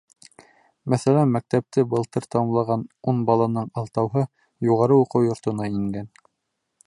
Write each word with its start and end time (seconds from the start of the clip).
Мәҫәлән, 0.93 1.33
мәктәпте 1.35 1.83
былтыр 1.91 2.25
тамамлаған 2.35 2.87
ун 3.13 3.21
баланың 3.29 3.69
алтауһы 3.81 4.25
юғары 4.71 4.99
уҡыу 5.03 5.29
йортона 5.29 5.71
ингән. 5.77 6.11